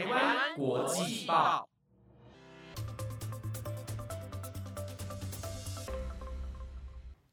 [0.00, 1.68] 台湾国际报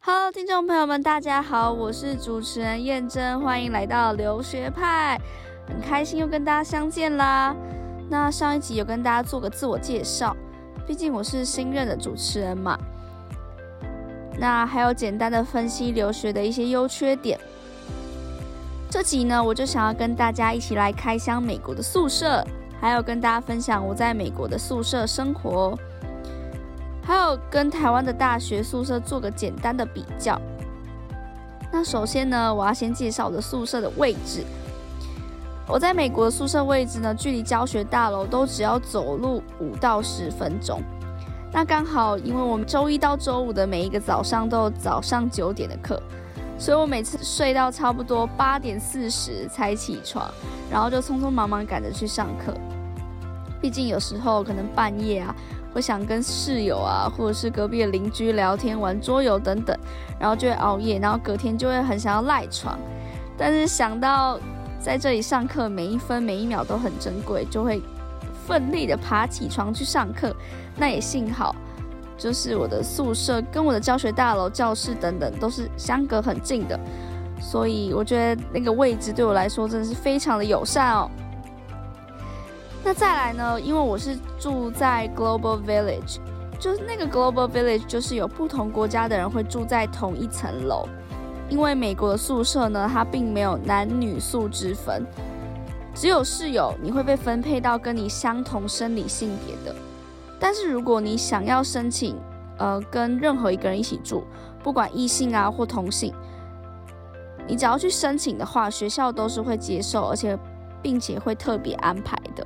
[0.02, 5.18] ，Hello，听众朋友们，大家好，我是主持人燕珍，欢迎来到留学派，
[5.66, 7.56] 很开心又跟大家相见啦。
[8.10, 10.36] 那上一集有跟大家做个自我介绍，
[10.86, 12.78] 毕竟我是新任的主持人嘛。
[14.38, 17.40] 那还有简单的分析留学的一些优缺点。
[18.90, 22.42] 这集呢，我就想要跟大家一起来开箱美国的宿舍，
[22.80, 25.78] 还有跟大家分享我在美国的宿舍生活，
[27.04, 30.40] 还有跟台湾的大学宿舍做个简单的比较。
[31.70, 34.46] 那首先呢，我要先介绍我的宿舍的位置。
[35.68, 40.82] 我在美国的宿舍位置呢，距离教学大楼都只要走路五到十分钟。
[41.52, 46.02] 那刚好，因为我们周一到周五的每一个早上都有早上九点的课。
[46.58, 50.30] 所以我每次睡到差不多八点四十才起床，
[50.72, 52.54] 然后就匆匆忙忙赶着去上课。
[53.62, 55.36] 毕竟有时候可能半夜啊，
[55.74, 59.78] 会想跟室友啊，或者是隔壁的邻居聊天、玩桌游等等，
[60.20, 62.78] 然后就会熬夜，然后隔天就会很想要赖床。
[63.38, 64.40] 但是想到
[64.80, 67.82] 在这里上课每一分每一秒都很珍贵，就会
[68.48, 70.36] 奋力的爬起床去上课。
[70.76, 71.56] 那也幸好。
[72.18, 76.80] 就是我的宿舍跟我的教学大楼、教室等等都是相隔很近的，
[77.40, 81.10] 所以我觉得那个位置对我来说真的是非常的友善哦。
[82.84, 86.18] 那再来呢，因为我是住在 Global Village，
[86.60, 90.88] 就是那个 Global Village 就是有不同国家的人会住在同一层楼，
[91.50, 95.06] 因为美国的宿舍呢，它并没有男女宿之分，
[95.94, 99.76] 只有室友你会被分配到跟你相同生理性别的。
[100.40, 102.16] 但是如果你想要申请，
[102.58, 104.24] 呃，跟任何一个人一起住，
[104.64, 106.14] 不管异性啊或同性，
[107.48, 110.38] 你只要去申请的话，学校都是会接受，而且
[110.82, 112.46] 并且会特别安排的。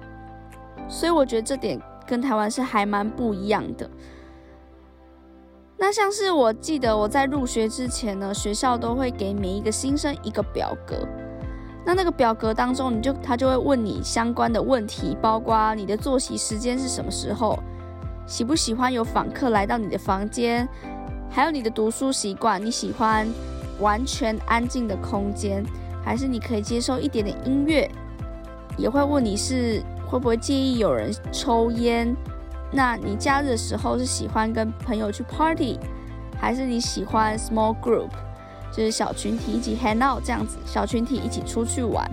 [0.88, 3.89] 所以我觉得这点跟台湾是还蛮不一样的。
[5.78, 11.08] 那像是我记得我在入学之前呢，学校都会给每一个新生一个表格。
[11.84, 17.58] 那那个表格当中，你就他就会问你相关的问题，包括你的作息时间是什么时候。
[18.26, 20.68] 喜不喜欢有访客来到你的房间？
[21.30, 23.28] 还有你的读书习惯，你喜欢
[23.80, 25.64] 完全安静的空间，
[26.04, 27.90] 还是你可以接受一点点音乐？
[28.78, 32.16] 也会问你是会不会介意有人抽烟？
[32.72, 35.78] 那你假日的时候是喜欢跟朋友去 party，
[36.40, 38.09] 还是你喜欢 small group，
[38.72, 42.09] 就是小群体一起 hang out 这样子，小群体一起出去玩？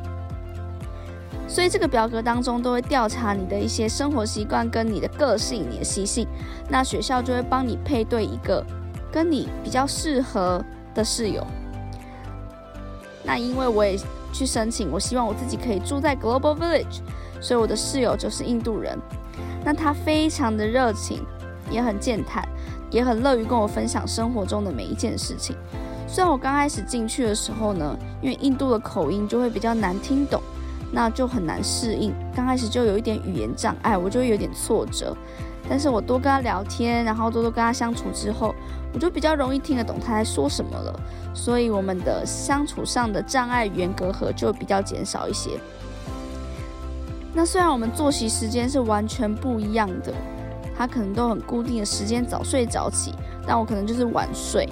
[1.48, 6.28] 所以这个表格当中都会调查你的一些生活习惯跟你的个性、你的习性，
[6.68, 8.62] 那学校就会帮你配对一个
[9.10, 10.62] 跟你比较适合
[10.94, 11.44] 的室友。
[13.24, 13.98] 那因为我也
[14.30, 17.00] 去申请，我希望我自己可以住在 Global Village，
[17.40, 18.98] 所以我的室友就是印度人。
[19.64, 21.24] 那他非常的热情，
[21.70, 22.46] 也很健谈，
[22.90, 25.56] 也很乐于跟我分享生活中的每一件事情。
[26.06, 30.42] 虽然我刚开始进去的时候呢，因为印度的口音就会比较难听懂。
[30.90, 35.16] 那就很难适应，刚开始就有一点语言障碍，我就有点挫折。
[35.68, 38.54] 但是我多跟他聊天，然后多多跟他相处之后，
[38.94, 40.98] 我就比较容易听得懂他在说什么了。
[41.34, 45.60] 所以我们的相处上的障碍、语言隔阂就比较减少一些。
[47.34, 50.12] 那虽然我们作息时间是完全不一样的，
[50.76, 53.14] 他可能都很固定的时间早睡早起，
[53.46, 54.66] 但我可能就是晚睡。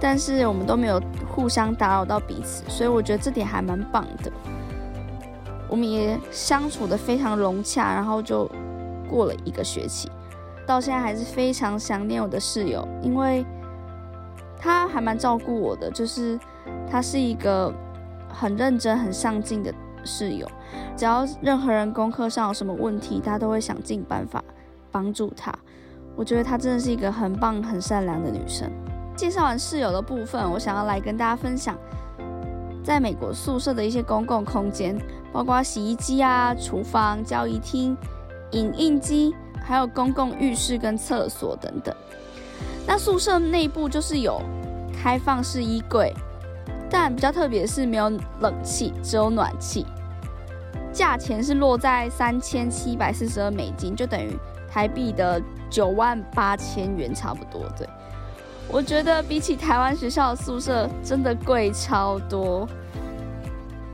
[0.00, 4.32] 但是我们都没有互相打扰到彼此，所以我觉得这点还蛮棒的。
[5.68, 8.50] 我们也相处的非常融洽，然后就
[9.08, 10.10] 过了一个学期，
[10.66, 13.44] 到现在还是非常想念我的室友，因为
[14.58, 16.38] 他还蛮照顾我的，就是
[16.90, 17.72] 他是一个
[18.28, 19.72] 很认真、很上进的
[20.04, 20.50] 室友，
[20.96, 24.42] 只要任何人功课上有什么问题，他都会想尽办法
[24.90, 25.52] 帮助他。
[26.16, 28.68] 我觉得她真的是一个很棒、很善良的女生。
[29.14, 31.76] 介绍完室友的部分，我想要来跟大家分享。
[32.88, 34.98] 在美国宿舍的一些公共空间，
[35.30, 37.94] 包括洗衣机啊、厨房、交易厅、
[38.52, 41.94] 影印机，还有公共浴室跟厕所等等。
[42.86, 44.40] 那宿舍内部就是有
[45.02, 46.14] 开放式衣柜，
[46.88, 48.08] 但比较特别是没有
[48.40, 49.84] 冷气，只有暖气。
[50.90, 54.34] 价钱是落在三千七百四十二美金，就等于
[54.66, 55.38] 台币的
[55.68, 57.86] 九万八千元差不多，对。
[58.70, 62.68] 我觉得比起台湾学校的宿舍，真的贵超多，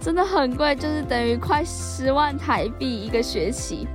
[0.05, 3.89] 真的很贵，就是等于快十万台币一个学期。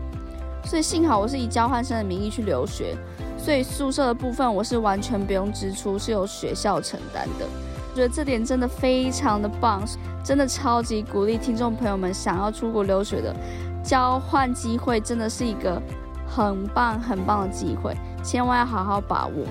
[0.65, 2.97] 所以幸好我是以交换生的名义去留学，
[3.37, 7.45] 所以宿舍的部分我是完全不用支出，是由学校承担的。
[7.91, 9.83] 我觉得这点真的非常的棒，
[10.23, 13.35] 真的超级鼓励听众朋友们想要出国留学的，
[13.83, 15.79] 交换机会真的是一个
[16.27, 19.45] 很棒很棒的机会，千万要好好把握。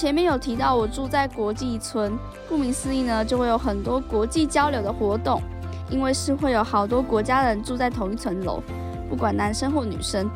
[0.00, 2.18] 前面有提到我住在国际村，
[2.48, 5.42] 顾名思义呢，就会有很多国际交流的活动，
[5.90, 8.62] 因为是会有好多国家人住在同一层楼，
[9.10, 10.26] 不管男生或女生。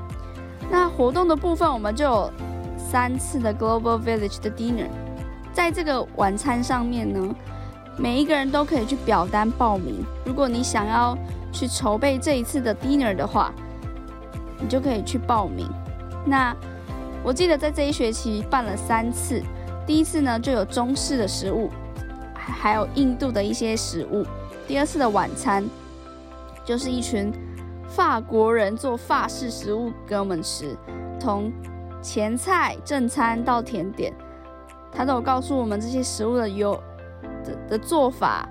[0.70, 2.30] 那活动的部分，我们就有
[2.76, 4.88] 三次的 Global Village 的 dinner，
[5.54, 7.34] 在这个晚餐上面呢，
[7.96, 10.04] 每一个人都可以去表单报名。
[10.26, 11.16] 如果你想要
[11.50, 13.50] 去筹备这一次的 dinner 的话，
[14.60, 15.66] 你就可以去报名。
[16.26, 16.54] 那
[17.22, 19.42] 我记得在这一学期办了三次，
[19.86, 21.70] 第一次呢就有中式的食物，
[22.34, 24.24] 还有印度的一些食物。
[24.66, 25.64] 第二次的晚餐
[26.64, 27.32] 就是一群
[27.88, 30.76] 法国人做法式食物给我们吃，
[31.20, 31.52] 从
[32.02, 34.12] 前菜、正餐到甜点，
[34.90, 36.72] 他都有告诉我们这些食物的由
[37.44, 38.48] 的的做法、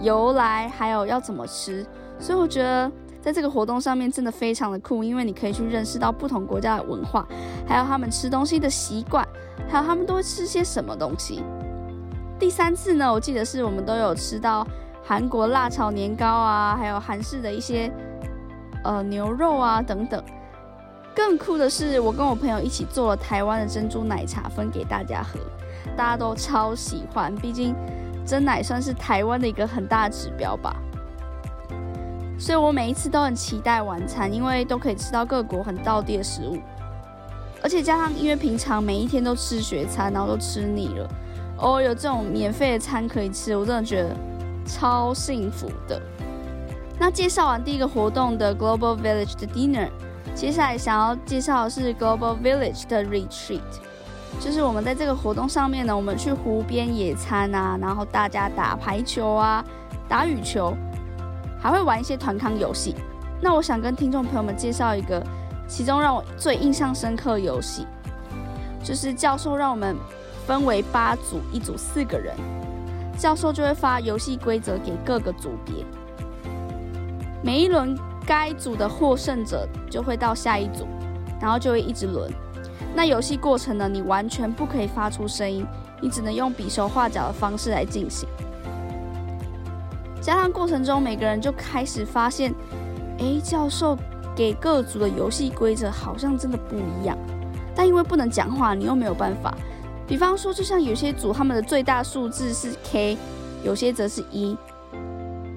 [0.00, 1.86] 由来，还有要怎么吃。
[2.18, 2.90] 所以我觉得。
[3.24, 7.26] 在这个活动上面真的非常的酷，因为你可以去认识到不同国家的文化，
[7.66, 9.26] 还有他们吃东西的习惯，
[9.68, 11.42] 还有他们都会吃些什么东西。
[12.38, 14.66] 第三次呢，我记得是我们都有吃到
[15.02, 17.90] 韩国辣炒年糕啊，还有韩式的一些
[18.82, 20.22] 呃牛肉啊等等。
[21.14, 25.38] 更酷的是，我跟我朋友一起做了台湾的珍珠奶茶分给大家喝，
[25.96, 27.72] 大家都超喜欢，毕竟
[28.26, 30.74] 真奶算是台湾的一个很大的指标吧。
[32.36, 36.58] 所以我每一次都很期待晚餐，因为都可以吃到各国很道地的食物，
[37.64, 41.08] 而且加上因为平常每一天都吃学餐，然后都吃腻了，
[41.56, 44.14] 哦，有这种免费的餐可以吃，我真的觉得
[44.66, 46.00] 超幸福的。
[46.98, 49.88] 那介绍完第一个活动的 Global Village 的 Dinner，
[50.34, 53.60] 接下来想要介绍的是 Global Village 的 Retreat，
[54.38, 59.64] 就是我们在这个活动上面呢，我们去湖边野餐啊，然后大家打排球啊，
[60.06, 60.76] 打羽球。
[61.58, 62.94] 还会玩一些团康游戏。
[63.40, 65.24] 那我想跟听众朋友们介绍一个，
[65.66, 67.86] 其中让我最印象深刻游戏，
[68.82, 69.96] 就是教授让我们
[70.46, 72.34] 分为八组，一组四个人，
[73.18, 75.84] 教授就会发游戏规则给各个组别。
[77.42, 80.86] 每一轮该组的获胜者就会到下一组，
[81.40, 82.30] 然后就会一直轮。
[82.94, 85.66] 那游戏过程呢，你完全不可以发出声音，
[86.00, 88.28] 你只能用比手画脚的方式来进行。
[90.20, 92.54] 加上过程中，每个人就开始发现，
[93.18, 93.98] 哎，教授
[94.34, 97.16] 给各组的游戏规则好像真的不一样。
[97.74, 99.52] 但因为不能讲话，你又没有办法。
[100.06, 103.16] 比方说，就像有些组他们的最大数字是 K，
[103.64, 104.56] 有些则是一，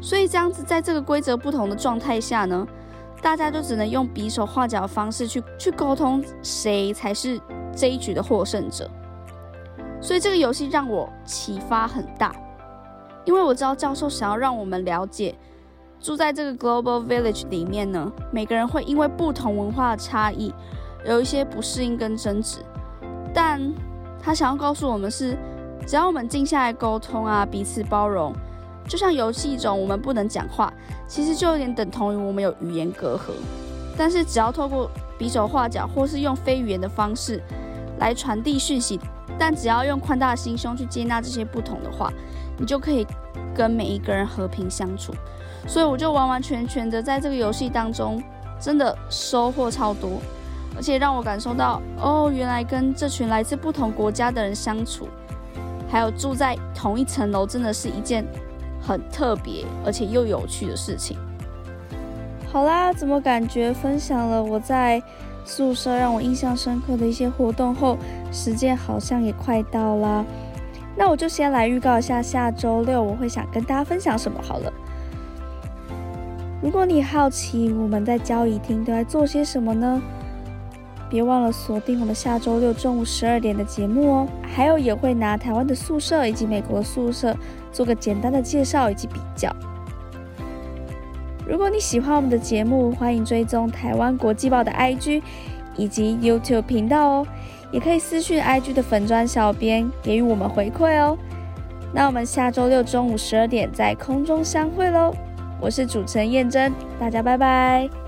[0.01, 2.65] 所以这样子在这个规则不同的状态下呢，
[3.21, 7.39] 大家就只能用比手画脚的方式去去沟通谁才是
[7.75, 8.89] 这一局的获胜者。
[9.99, 12.33] 所以这个游戏让我启发很大。
[13.25, 15.35] 因为我知道教授想要让我们了解，
[15.99, 20.53] 住在这个 global village 里面呢，每个人会因为不同文化的差异，
[21.05, 22.59] 有一些不适应跟争执。
[23.33, 23.61] 但
[24.21, 25.37] 他想要告诉我们是，
[25.85, 28.33] 只要我们静下来沟通啊，彼此包容，
[28.87, 30.71] 就像游戏中我们不能讲话，
[31.07, 33.31] 其实就有点等同于我们有语言隔阂。
[33.97, 37.41] 但是只要透过比手画脚，或是用非语言的方式
[37.99, 38.99] 来传递讯息，
[39.39, 42.11] 但只要用宽大的心胸去接纳这些不同的话。
[42.59, 43.05] 你就可以
[43.55, 45.13] 跟每一个人和平相处，
[45.67, 48.19] 所以我就完完全全的在这个游戏当中，
[48.59, 50.19] 真的收获超多，
[50.75, 55.07] 而且让我感受到，哦，原来跟这群来自不同国家的人相处，
[55.87, 58.25] 还有住在同一层楼，真的是一件
[58.81, 61.15] 很特别而且又有趣的事情。
[62.51, 64.99] 好啦，怎么感觉分享了我在
[65.47, 67.97] 宿舍让我印象深刻的一些活动后，
[68.31, 70.25] 时间好像也快到啦。
[70.95, 74.73] 那我就先来预告一下下周六我会想跟大家分享什么好了。
[76.61, 80.01] 如果你好奇我们在交易厅都在做些什么呢？
[81.09, 84.27] 别忘了锁定我们下周六中午十二点的节目哦。
[84.43, 87.33] 还有也会拿台湾的宿舍以及美国的宿舍
[87.71, 89.49] 做个简单的介绍以及比较。
[91.47, 95.21] 如果你喜欢我们的节目，欢迎追踪台湾国际报的 IG
[95.77, 97.27] 以及 YouTube 频道哦。
[97.71, 101.17] 也可以私讯 IG 的粉砖小编给予我们回馈哦。
[101.93, 105.13] 那我们下周六中午十二点在空中相会喽！
[105.59, 108.06] 我是主持人燕珍，大家拜拜。